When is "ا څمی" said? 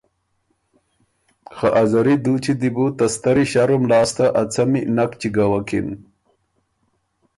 4.39-4.81